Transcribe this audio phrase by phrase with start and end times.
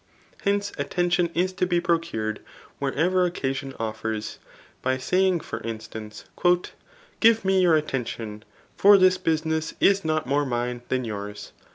[0.45, 2.39] Hence, attention is to be procured
[2.79, 4.45] wherever occasion off<*s i
[4.81, 6.25] [by saying, for instance]
[7.19, 8.43] Give me your atten tion;
[8.75, 11.51] for this business is not more mine than yours.''